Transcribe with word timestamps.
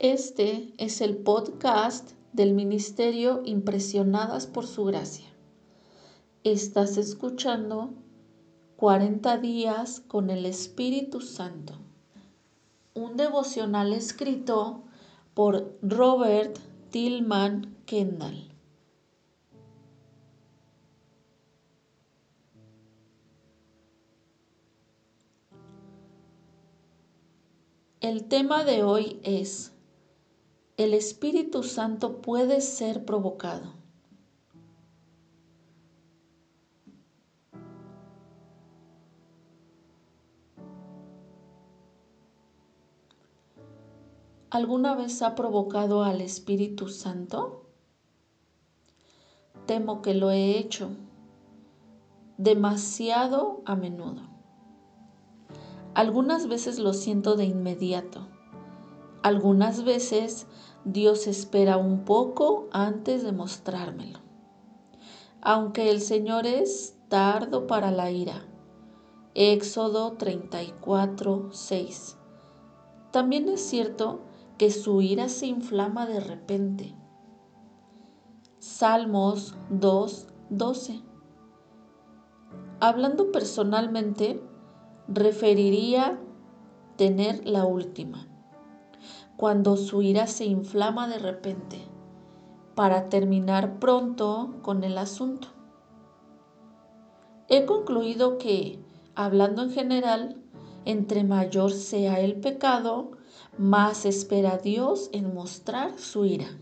Este 0.00 0.72
es 0.78 1.00
el 1.00 1.16
podcast 1.16 2.12
del 2.32 2.54
Ministerio 2.54 3.42
Impresionadas 3.44 4.46
por 4.46 4.64
Su 4.64 4.84
Gracia. 4.84 5.26
Estás 6.44 6.96
escuchando 6.96 7.94
40 8.76 9.38
días 9.38 9.98
con 9.98 10.30
el 10.30 10.46
Espíritu 10.46 11.20
Santo, 11.20 11.74
un 12.94 13.16
devocional 13.16 13.92
escrito 13.92 14.84
por 15.34 15.76
Robert 15.82 16.60
Tillman 16.90 17.74
Kendall. 17.84 18.52
El 28.00 28.28
tema 28.28 28.62
de 28.62 28.84
hoy 28.84 29.18
es 29.24 29.72
el 30.78 30.94
Espíritu 30.94 31.64
Santo 31.64 32.22
puede 32.22 32.60
ser 32.60 33.04
provocado. 33.04 33.72
¿Alguna 44.50 44.94
vez 44.94 45.20
ha 45.22 45.34
provocado 45.34 46.04
al 46.04 46.20
Espíritu 46.20 46.86
Santo? 46.86 47.66
Temo 49.66 50.00
que 50.00 50.14
lo 50.14 50.30
he 50.30 50.58
hecho 50.58 50.90
demasiado 52.36 53.62
a 53.66 53.74
menudo. 53.74 54.22
Algunas 55.94 56.46
veces 56.46 56.78
lo 56.78 56.92
siento 56.92 57.34
de 57.34 57.46
inmediato. 57.46 58.28
Algunas 59.24 59.82
veces 59.82 60.46
Dios 60.90 61.26
espera 61.26 61.76
un 61.76 62.06
poco 62.06 62.66
antes 62.72 63.22
de 63.22 63.30
mostrármelo. 63.30 64.20
Aunque 65.42 65.90
el 65.90 66.00
Señor 66.00 66.46
es 66.46 66.96
tardo 67.08 67.66
para 67.66 67.90
la 67.90 68.10
ira. 68.10 68.46
Éxodo 69.34 70.12
34, 70.12 71.50
6. 71.52 72.16
También 73.10 73.50
es 73.50 73.60
cierto 73.60 74.22
que 74.56 74.70
su 74.70 75.02
ira 75.02 75.28
se 75.28 75.46
inflama 75.46 76.06
de 76.06 76.20
repente. 76.20 76.94
Salmos 78.58 79.56
2, 79.68 80.26
12. 80.48 81.02
Hablando 82.80 83.30
personalmente, 83.30 84.42
referiría 85.06 86.18
tener 86.96 87.46
la 87.46 87.66
última 87.66 88.27
cuando 89.38 89.76
su 89.76 90.02
ira 90.02 90.26
se 90.26 90.46
inflama 90.46 91.06
de 91.06 91.20
repente, 91.20 91.78
para 92.74 93.08
terminar 93.08 93.78
pronto 93.78 94.56
con 94.62 94.82
el 94.82 94.98
asunto. 94.98 95.46
He 97.48 97.64
concluido 97.64 98.36
que, 98.38 98.80
hablando 99.14 99.62
en 99.62 99.70
general, 99.70 100.42
entre 100.84 101.22
mayor 101.22 101.70
sea 101.70 102.18
el 102.18 102.40
pecado, 102.40 103.12
más 103.56 104.06
espera 104.06 104.58
Dios 104.58 105.08
en 105.12 105.32
mostrar 105.32 105.96
su 106.00 106.24
ira. 106.24 106.58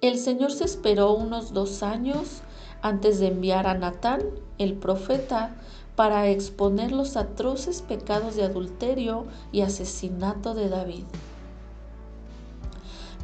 El 0.00 0.16
Señor 0.16 0.52
se 0.52 0.62
esperó 0.62 1.12
unos 1.12 1.52
dos 1.52 1.82
años 1.82 2.42
antes 2.82 3.18
de 3.18 3.26
enviar 3.26 3.66
a 3.66 3.74
Natán, 3.74 4.22
el 4.58 4.74
profeta, 4.78 5.56
para 5.96 6.28
exponer 6.28 6.92
los 6.92 7.16
atroces 7.16 7.80
pecados 7.82 8.36
de 8.36 8.44
adulterio 8.44 9.24
y 9.50 9.62
asesinato 9.62 10.54
de 10.54 10.68
David. 10.68 11.04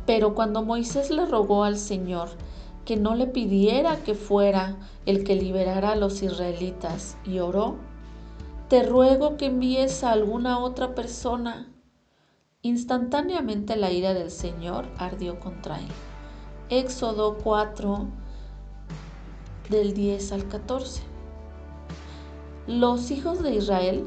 Pero 0.07 0.35
cuando 0.35 0.63
Moisés 0.63 1.11
le 1.11 1.27
rogó 1.27 1.65
al 1.65 1.77
Señor 1.77 2.31
que 2.85 2.97
no 2.97 3.15
le 3.15 3.27
pidiera 3.27 4.03
que 4.03 4.15
fuera 4.15 4.77
el 5.07 5.23
que 5.23 5.37
liberara 5.37 5.93
a 5.93 5.97
los 5.97 6.23
israelitas 6.23 7.17
y 7.25 7.39
oró, 7.39 7.77
te 8.69 8.83
ruego 8.83 9.37
que 9.37 9.47
envíes 9.47 10.03
a 10.03 10.13
alguna 10.13 10.59
otra 10.59 10.95
persona. 10.95 11.69
Instantáneamente 12.63 13.77
la 13.77 13.93
ira 13.93 14.15
del 14.15 14.31
Señor 14.31 14.87
ardió 14.97 15.39
contra 15.39 15.79
él. 15.79 15.89
Éxodo 16.71 17.37
4 17.45 18.07
del 19.69 19.93
10 19.93 20.33
al 20.33 20.49
14. 20.49 21.12
Los 22.67 23.11
hijos 23.11 23.43
de 23.43 23.57
Israel 23.57 24.07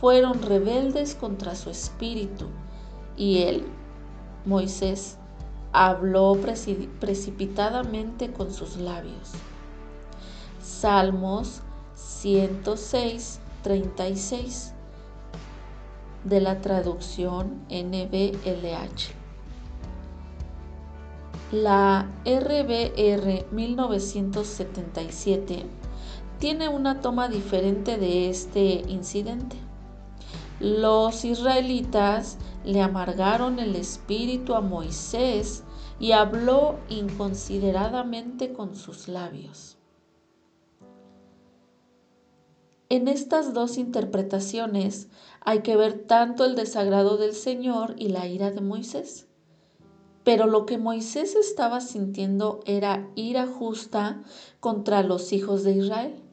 fueron 0.00 0.40
rebeldes 0.40 1.16
contra 1.16 1.56
su 1.56 1.70
espíritu 1.70 2.46
y 3.16 3.42
él, 3.42 3.66
Moisés, 4.44 5.16
habló 5.72 6.38
precipitadamente 7.00 8.32
con 8.32 8.52
sus 8.52 8.76
labios. 8.76 9.32
Salmos 10.62 11.62
106, 11.94 13.40
36 13.62 14.72
de 16.22 16.40
la 16.40 16.60
traducción 16.60 17.64
NBLH. 17.68 19.10
La 21.50 22.08
RBR 22.24 23.46
1977 23.50 25.66
tiene 26.38 26.68
una 26.68 27.00
toma 27.00 27.28
diferente 27.28 27.96
de 27.98 28.28
este 28.28 28.82
incidente. 28.88 29.56
Los 30.60 31.24
israelitas 31.24 32.38
le 32.64 32.80
amargaron 32.80 33.58
el 33.58 33.76
espíritu 33.76 34.54
a 34.54 34.60
Moisés 34.60 35.64
y 35.98 36.12
habló 36.12 36.78
inconsideradamente 36.88 38.52
con 38.52 38.74
sus 38.74 39.08
labios. 39.08 39.76
En 42.88 43.08
estas 43.08 43.52
dos 43.52 43.78
interpretaciones 43.78 45.08
hay 45.40 45.60
que 45.60 45.76
ver 45.76 46.06
tanto 46.06 46.44
el 46.44 46.54
desagrado 46.54 47.16
del 47.16 47.34
Señor 47.34 47.94
y 47.98 48.08
la 48.08 48.28
ira 48.28 48.52
de 48.52 48.60
Moisés. 48.60 49.26
Pero 50.22 50.46
lo 50.46 50.66
que 50.66 50.78
Moisés 50.78 51.34
estaba 51.34 51.80
sintiendo 51.80 52.60
era 52.64 53.10
ira 53.14 53.46
justa 53.46 54.22
contra 54.60 55.02
los 55.02 55.32
hijos 55.32 55.64
de 55.64 55.72
Israel. 55.72 56.25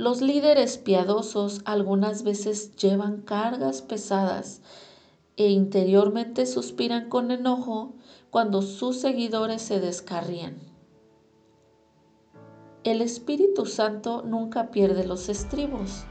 Los 0.00 0.22
líderes 0.22 0.78
piadosos 0.78 1.60
algunas 1.66 2.22
veces 2.22 2.74
llevan 2.74 3.20
cargas 3.20 3.82
pesadas 3.82 4.62
e 5.36 5.50
interiormente 5.50 6.46
suspiran 6.46 7.10
con 7.10 7.30
enojo 7.30 7.92
cuando 8.30 8.62
sus 8.62 8.98
seguidores 8.98 9.60
se 9.60 9.78
descarrían. 9.78 10.56
El 12.82 13.02
Espíritu 13.02 13.66
Santo 13.66 14.22
nunca 14.22 14.70
pierde 14.70 15.06
los 15.06 15.28
estribos. 15.28 16.04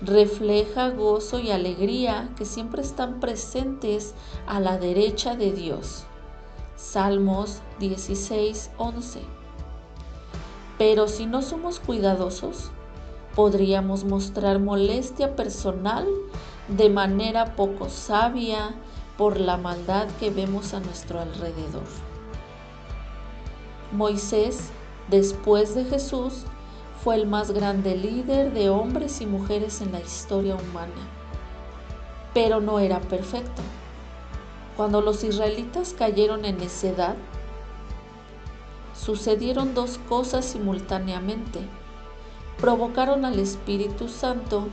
Refleja 0.00 0.88
gozo 0.88 1.38
y 1.38 1.50
alegría 1.50 2.32
que 2.34 2.46
siempre 2.46 2.80
están 2.80 3.20
presentes 3.20 4.14
a 4.46 4.58
la 4.58 4.78
derecha 4.78 5.36
de 5.36 5.52
Dios. 5.52 6.06
Salmos 6.76 7.60
16, 7.78 8.70
11. 8.78 9.20
Pero 10.78 11.08
si 11.08 11.26
no 11.26 11.42
somos 11.42 11.78
cuidadosos, 11.78 12.70
podríamos 13.36 14.04
mostrar 14.04 14.58
molestia 14.58 15.36
personal 15.36 16.08
de 16.68 16.88
manera 16.88 17.54
poco 17.54 17.90
sabia 17.90 18.74
por 19.18 19.38
la 19.38 19.58
maldad 19.58 20.08
que 20.18 20.30
vemos 20.30 20.72
a 20.72 20.80
nuestro 20.80 21.20
alrededor. 21.20 21.84
Moisés, 23.92 24.70
después 25.10 25.74
de 25.74 25.84
Jesús, 25.84 26.44
fue 27.04 27.16
el 27.16 27.26
más 27.26 27.50
grande 27.50 27.94
líder 27.94 28.54
de 28.54 28.70
hombres 28.70 29.20
y 29.20 29.26
mujeres 29.26 29.82
en 29.82 29.92
la 29.92 30.00
historia 30.00 30.54
humana, 30.56 31.06
pero 32.32 32.62
no 32.62 32.78
era 32.78 33.00
perfecto. 33.02 33.62
Cuando 34.78 35.02
los 35.02 35.22
israelitas 35.22 35.94
cayeron 35.96 36.46
en 36.46 36.56
necedad, 36.56 37.16
sucedieron 38.94 39.74
dos 39.74 39.98
cosas 40.08 40.46
simultáneamente 40.46 41.60
provocaron 42.60 43.24
al 43.24 43.38
Espíritu 43.38 44.08
Santo 44.08 44.68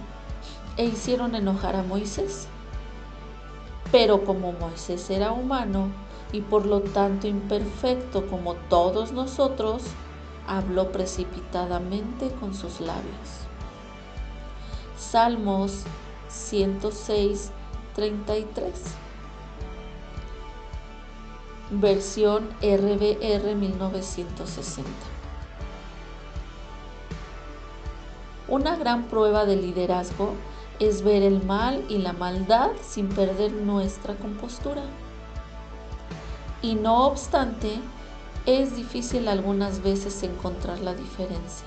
e 0.77 0.85
hicieron 0.85 1.35
enojar 1.35 1.75
a 1.75 1.83
Moisés. 1.83 2.47
Pero 3.91 4.23
como 4.23 4.53
Moisés 4.53 5.09
era 5.09 5.31
humano 5.31 5.89
y 6.31 6.41
por 6.41 6.65
lo 6.65 6.81
tanto 6.81 7.27
imperfecto 7.27 8.27
como 8.27 8.55
todos 8.55 9.11
nosotros, 9.11 9.83
habló 10.47 10.91
precipitadamente 10.91 12.29
con 12.39 12.53
sus 12.53 12.79
labios. 12.79 13.43
Salmos 14.97 15.83
106, 16.29 17.51
33. 17.95 18.73
Versión 21.69 22.49
RBR 22.61 23.55
1960. 23.55 24.89
Una 28.53 28.75
gran 28.75 29.05
prueba 29.05 29.47
de 29.47 29.55
liderazgo 29.55 30.35
es 30.79 31.01
ver 31.01 31.23
el 31.23 31.41
mal 31.43 31.83
y 31.89 31.97
la 31.97 32.13
maldad 32.13 32.69
sin 32.83 33.09
perder 33.09 33.51
nuestra 33.51 34.13
compostura. 34.13 34.83
Y 36.61 36.75
no 36.75 37.07
obstante, 37.07 37.79
es 38.45 38.75
difícil 38.75 39.27
algunas 39.27 39.81
veces 39.81 40.21
encontrar 40.21 40.81
la 40.81 40.93
diferencia. 40.93 41.65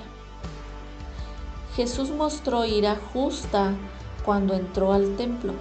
Jesús 1.75 2.11
mostró 2.11 2.65
ira 2.65 2.97
justa 3.13 3.73
cuando 4.25 4.55
entró 4.55 4.93
al 4.93 5.17
templo. 5.17 5.55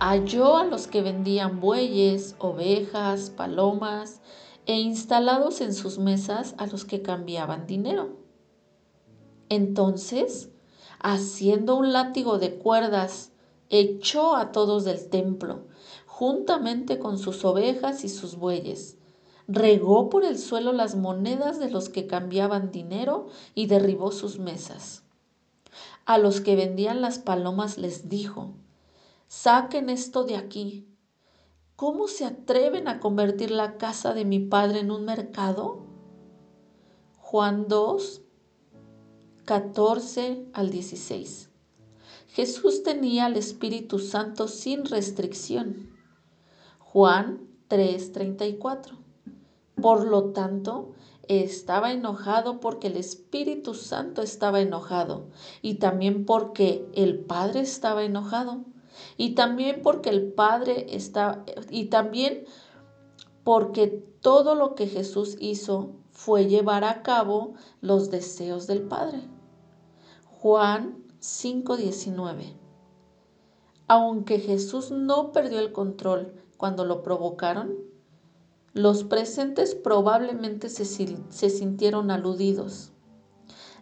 Halló 0.00 0.56
a 0.56 0.64
los 0.64 0.88
que 0.88 1.02
vendían 1.02 1.60
bueyes, 1.60 2.34
ovejas, 2.40 3.30
palomas 3.30 4.20
e 4.66 4.74
instalados 4.80 5.60
en 5.60 5.72
sus 5.72 6.00
mesas 6.00 6.56
a 6.58 6.66
los 6.66 6.84
que 6.84 7.00
cambiaban 7.00 7.68
dinero. 7.68 8.23
Entonces, 9.54 10.50
haciendo 10.98 11.76
un 11.76 11.92
látigo 11.92 12.38
de 12.38 12.56
cuerdas, 12.56 13.30
echó 13.70 14.34
a 14.34 14.50
todos 14.50 14.84
del 14.84 15.08
templo, 15.10 15.68
juntamente 16.06 16.98
con 16.98 17.18
sus 17.18 17.44
ovejas 17.44 18.02
y 18.02 18.08
sus 18.08 18.34
bueyes. 18.34 18.98
Regó 19.46 20.10
por 20.10 20.24
el 20.24 20.38
suelo 20.38 20.72
las 20.72 20.96
monedas 20.96 21.60
de 21.60 21.70
los 21.70 21.88
que 21.88 22.08
cambiaban 22.08 22.72
dinero 22.72 23.26
y 23.54 23.66
derribó 23.66 24.10
sus 24.10 24.40
mesas. 24.40 25.04
A 26.04 26.18
los 26.18 26.40
que 26.40 26.56
vendían 26.56 27.00
las 27.00 27.20
palomas 27.20 27.78
les 27.78 28.08
dijo, 28.08 28.54
saquen 29.28 29.88
esto 29.88 30.24
de 30.24 30.36
aquí. 30.36 30.88
¿Cómo 31.76 32.08
se 32.08 32.24
atreven 32.24 32.88
a 32.88 32.98
convertir 32.98 33.52
la 33.52 33.76
casa 33.76 34.14
de 34.14 34.24
mi 34.24 34.40
padre 34.40 34.80
en 34.80 34.90
un 34.90 35.04
mercado? 35.04 35.86
Juan 37.18 37.68
2, 37.68 38.23
14 39.44 40.46
al 40.54 40.70
16. 40.70 41.50
Jesús 42.28 42.82
tenía 42.82 43.26
al 43.26 43.36
Espíritu 43.36 43.98
Santo 43.98 44.48
sin 44.48 44.86
restricción. 44.86 45.90
Juan 46.78 47.46
3:34. 47.68 48.96
Por 49.80 50.06
lo 50.06 50.30
tanto, 50.32 50.94
estaba 51.28 51.92
enojado 51.92 52.58
porque 52.58 52.86
el 52.86 52.96
Espíritu 52.96 53.74
Santo 53.74 54.22
estaba 54.22 54.62
enojado 54.62 55.26
y 55.60 55.74
también 55.74 56.24
porque 56.24 56.86
el 56.94 57.18
Padre 57.18 57.60
estaba 57.60 58.02
enojado 58.02 58.64
y 59.18 59.34
también 59.34 59.82
porque 59.82 60.08
el 60.08 60.32
Padre 60.32 60.86
estaba 60.88 61.44
y 61.70 61.86
también 61.86 62.44
porque 63.42 63.88
todo 64.22 64.54
lo 64.54 64.74
que 64.74 64.86
Jesús 64.86 65.36
hizo 65.38 65.90
fue 66.12 66.46
llevar 66.46 66.84
a 66.84 67.02
cabo 67.02 67.54
los 67.82 68.10
deseos 68.10 68.66
del 68.66 68.82
Padre. 68.82 69.33
Juan 70.44 71.02
5:19. 71.20 72.54
Aunque 73.88 74.38
Jesús 74.40 74.90
no 74.90 75.32
perdió 75.32 75.58
el 75.58 75.72
control 75.72 76.34
cuando 76.58 76.84
lo 76.84 77.02
provocaron, 77.02 77.72
los 78.74 79.04
presentes 79.04 79.74
probablemente 79.74 80.68
se, 80.68 80.84
sintieron 80.84 82.10
aludidos. 82.10 82.92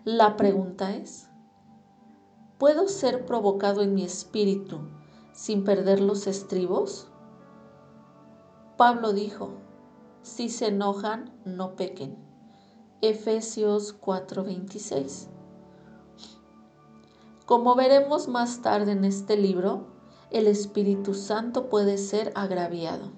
La 0.05 0.37
pregunta 0.37 0.95
es, 0.95 1.29
¿puedo 2.59 2.87
ser 2.87 3.27
provocado 3.27 3.83
en 3.83 3.95
mi 3.95 4.05
espíritu 4.05 4.83
sin 5.33 5.65
perder 5.65 5.99
los 5.99 6.29
estribos? 6.29 7.09
Pablo 8.77 9.13
dijo, 9.13 9.55
si 10.23 10.49
se 10.49 10.69
enojan, 10.69 11.37
no 11.45 11.75
pequen. 11.75 12.17
Efesios 13.01 13.99
4:26. 14.01 15.32
Como 17.53 17.75
veremos 17.75 18.29
más 18.29 18.63
tarde 18.63 18.93
en 18.93 19.05
este 19.05 19.37
libro, 19.37 19.85
el 20.31 20.47
Espíritu 20.47 21.13
Santo 21.13 21.69
puede 21.69 21.99
ser 21.99 22.33
agraviado. 22.35 23.13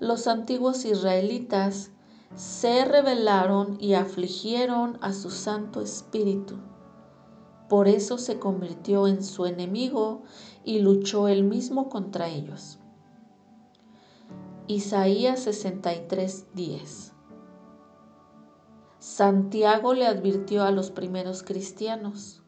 Los 0.00 0.26
antiguos 0.26 0.84
israelitas 0.84 1.92
se 2.34 2.84
rebelaron 2.84 3.76
y 3.78 3.94
afligieron 3.94 4.98
a 5.02 5.12
su 5.12 5.30
Santo 5.30 5.82
Espíritu. 5.82 6.56
Por 7.68 7.86
eso 7.86 8.18
se 8.18 8.40
convirtió 8.40 9.06
en 9.06 9.22
su 9.22 9.46
enemigo 9.46 10.22
y 10.64 10.80
luchó 10.80 11.28
él 11.28 11.44
mismo 11.44 11.88
contra 11.90 12.28
ellos. 12.28 12.80
Isaías 14.66 15.46
63:10 15.46 17.12
Santiago 18.98 19.94
le 19.94 20.08
advirtió 20.08 20.64
a 20.64 20.72
los 20.72 20.90
primeros 20.90 21.44
cristianos, 21.44 22.39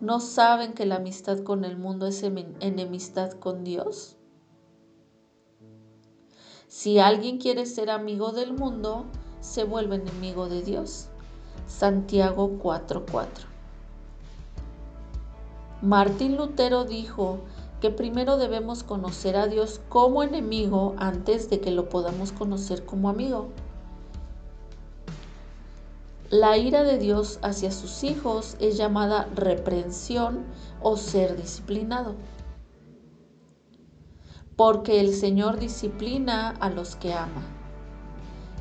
¿No 0.00 0.20
saben 0.20 0.74
que 0.74 0.86
la 0.86 0.96
amistad 0.96 1.40
con 1.40 1.64
el 1.64 1.76
mundo 1.76 2.06
es 2.06 2.22
enemistad 2.22 3.32
con 3.32 3.64
Dios? 3.64 4.16
Si 6.68 6.98
alguien 6.98 7.38
quiere 7.38 7.66
ser 7.66 7.90
amigo 7.90 8.32
del 8.32 8.52
mundo, 8.52 9.06
se 9.40 9.64
vuelve 9.64 9.96
enemigo 9.96 10.48
de 10.48 10.62
Dios. 10.62 11.08
Santiago 11.66 12.58
4:4. 12.58 13.46
Martín 15.80 16.36
Lutero 16.36 16.84
dijo 16.84 17.38
que 17.80 17.90
primero 17.90 18.36
debemos 18.38 18.82
conocer 18.82 19.36
a 19.36 19.46
Dios 19.46 19.80
como 19.88 20.22
enemigo 20.22 20.94
antes 20.98 21.50
de 21.50 21.60
que 21.60 21.70
lo 21.70 21.88
podamos 21.88 22.32
conocer 22.32 22.84
como 22.84 23.08
amigo. 23.08 23.48
La 26.30 26.56
ira 26.56 26.82
de 26.84 26.98
Dios 26.98 27.38
hacia 27.42 27.70
sus 27.70 28.02
hijos 28.02 28.56
es 28.58 28.78
llamada 28.78 29.28
reprensión 29.34 30.46
o 30.80 30.96
ser 30.96 31.36
disciplinado. 31.36 32.14
Porque 34.56 35.00
el 35.00 35.12
Señor 35.14 35.58
disciplina 35.58 36.50
a 36.60 36.70
los 36.70 36.96
que 36.96 37.12
ama. 37.12 37.42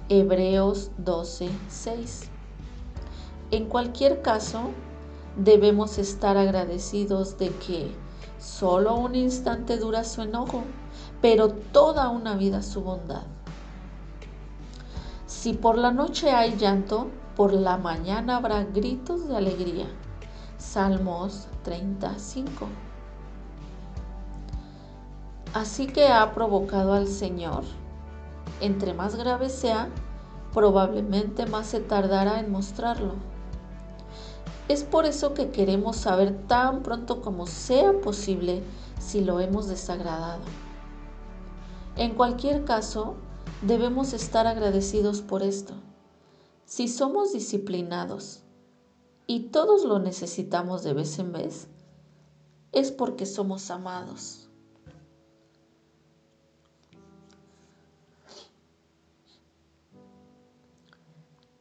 Hebreos 0.10 0.92
12, 0.98 1.50
6. 1.70 2.30
En 3.52 3.70
cualquier 3.70 4.22
caso, 4.22 4.72
debemos 5.38 5.98
estar 5.98 6.36
agradecidos 6.36 7.38
de 7.38 7.50
que 7.50 7.92
solo 8.40 8.96
un 8.96 9.16
instante 9.16 9.78
dura 9.78 10.04
su 10.04 10.22
enojo, 10.22 10.64
pero 11.22 11.48
toda 11.48 12.10
una 12.10 12.36
vida 12.36 12.62
su 12.62 12.82
bondad. 12.82 13.24
Si 15.26 15.54
por 15.54 15.78
la 15.78 15.92
noche 15.92 16.32
hay 16.32 16.58
llanto, 16.58 17.08
por 17.36 17.54
la 17.54 17.78
mañana 17.78 18.38
habrá 18.38 18.64
gritos 18.64 19.28
de 19.28 19.38
alegría. 19.38 19.88
Salmos 20.58 21.48
35. 21.64 22.68
Así 25.54 25.88
que 25.88 26.08
ha 26.08 26.34
provocado 26.34 26.94
al 26.94 27.08
Señor. 27.08 27.64
Entre 28.62 28.94
más 28.94 29.16
grave 29.16 29.50
sea, 29.50 29.90
probablemente 30.54 31.46
más 31.46 31.68
se 31.68 31.80
tardará 31.80 32.40
en 32.40 32.52
mostrarlo. 32.52 33.16
Es 34.68 34.84
por 34.84 35.06
eso 35.06 35.34
que 35.34 35.50
queremos 35.50 35.98
saber 35.98 36.48
tan 36.48 36.84
pronto 36.84 37.22
como 37.22 37.48
sea 37.48 37.94
posible 38.02 38.64
si 39.00 39.22
lo 39.22 39.40
hemos 39.40 39.68
desagradado. 39.68 40.42
En 41.98 42.16
cualquier 42.16 42.64
caso, 42.64 43.16
debemos 43.62 44.14
estar 44.14 44.48
agradecidos 44.48 45.22
por 45.22 45.44
esto. 45.44 45.74
Si 46.76 46.88
somos 46.88 47.34
disciplinados 47.34 48.42
y 49.28 49.52
todos 49.52 49.86
lo 49.86 50.00
necesitamos 50.00 50.82
de 50.82 50.94
vez 50.94 51.20
en 51.20 51.32
vez, 51.32 51.68
es 52.72 52.92
porque 52.92 53.28
somos 53.28 53.70
amados. 53.70 54.50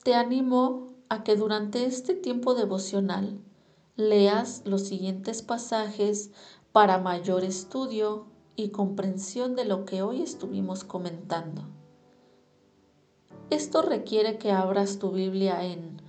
Te 0.02 0.14
animo 0.14 0.94
a 1.10 1.22
que 1.24 1.36
durante 1.36 1.84
este 1.84 2.14
tiempo 2.14 2.54
devocional 2.54 3.38
leas 3.96 4.62
los 4.64 4.88
siguientes 4.88 5.42
pasajes 5.42 6.30
para 6.72 6.96
mayor 6.96 7.44
estudio 7.44 8.28
y 8.56 8.70
comprensión 8.70 9.56
de 9.56 9.66
lo 9.66 9.84
que 9.84 10.00
hoy 10.00 10.22
estuvimos 10.22 10.84
comentando. 10.84 11.81
Esto 13.52 13.82
requiere 13.82 14.38
que 14.38 14.50
abras 14.50 14.98
tu 14.98 15.10
Biblia 15.10 15.62
en 15.62 16.00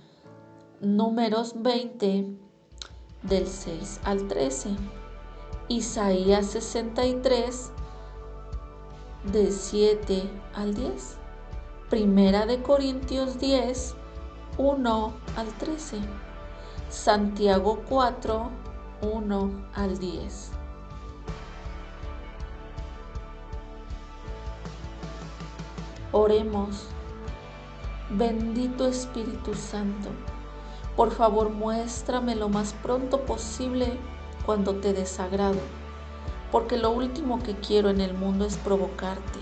Números 0.80 1.52
20 1.62 2.38
del 3.22 3.46
6 3.46 4.00
al 4.02 4.28
13, 4.28 4.70
Isaías 5.68 6.46
63 6.46 7.70
de 9.30 9.52
7 9.52 10.22
al 10.54 10.74
10, 10.74 11.18
Primera 11.90 12.46
de 12.46 12.62
Corintios 12.62 13.38
10, 13.38 13.94
1 14.56 15.12
al 15.36 15.46
13, 15.58 15.98
Santiago 16.88 17.82
4, 17.90 18.50
1 19.02 19.66
al 19.74 19.98
10. 19.98 20.50
Oremos. 26.12 26.88
Bendito 28.16 28.86
Espíritu 28.86 29.54
Santo, 29.54 30.08
Por 30.94 31.10
favor, 31.10 31.50
muéstrame 31.50 32.36
lo 32.36 32.48
más 32.48 32.72
pronto 32.74 33.22
posible 33.22 33.98
cuando 34.46 34.76
te 34.76 34.92
desagrado, 34.92 35.58
porque 36.52 36.76
lo 36.76 36.92
último 36.92 37.42
que 37.42 37.56
quiero 37.56 37.90
en 37.90 38.00
el 38.00 38.14
mundo 38.14 38.46
es 38.46 38.56
provocarte. 38.56 39.40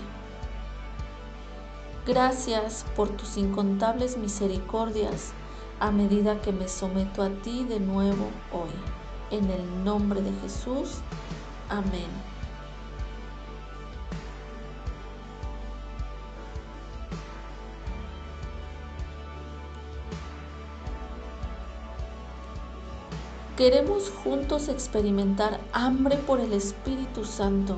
Gracias 2.07 2.83
por 2.95 3.09
tus 3.09 3.37
incontables 3.37 4.17
misericordias 4.17 5.33
a 5.79 5.91
medida 5.91 6.41
que 6.41 6.51
me 6.51 6.67
someto 6.67 7.21
a 7.21 7.29
ti 7.29 7.65
de 7.65 7.79
nuevo 7.79 8.25
hoy. 8.51 8.71
En 9.29 9.51
el 9.51 9.83
nombre 9.83 10.19
de 10.23 10.31
Jesús. 10.41 10.97
Amén. 11.69 12.32
Queremos 23.57 24.09
juntos 24.09 24.67
experimentar 24.67 25.59
hambre 25.73 26.17
por 26.17 26.39
el 26.39 26.53
Espíritu 26.53 27.23
Santo 27.23 27.77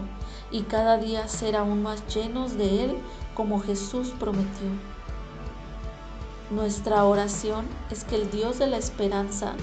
y 0.50 0.62
cada 0.62 0.98
día 0.98 1.28
ser 1.28 1.58
aún 1.58 1.84
más 1.84 2.02
llenos 2.16 2.58
de 2.58 2.86
Él 2.86 2.98
como 3.34 3.60
Jesús 3.60 4.14
prometió. 4.18 4.70
Nuestra 6.50 7.04
oración 7.04 7.66
es 7.92 8.06
que 8.06 8.16
el 8.16 8.32
Dios 8.32 8.58
de 8.58 8.68
la 8.68 8.78
esperanza 8.78 9.56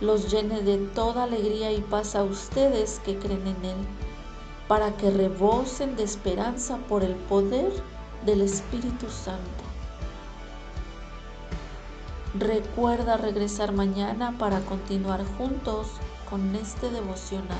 los 0.00 0.32
llene 0.32 0.62
de 0.62 0.78
toda 0.78 1.24
alegría 1.24 1.70
y 1.70 1.82
paz 1.82 2.14
a 2.14 2.24
ustedes 2.24 3.02
que 3.04 3.18
creen 3.18 3.46
en 3.46 3.64
Él, 3.66 3.76
para 4.68 4.96
que 4.96 5.10
rebosen 5.10 5.96
de 5.96 6.04
esperanza 6.04 6.78
por 6.88 7.04
el 7.04 7.14
poder 7.14 7.70
del 8.24 8.40
Espíritu 8.40 9.10
Santo. 9.10 9.67
Recuerda 12.38 13.16
regresar 13.16 13.72
mañana 13.72 14.38
para 14.38 14.60
continuar 14.60 15.24
juntos 15.36 15.88
con 16.30 16.54
este 16.54 16.88
devocional. 16.88 17.58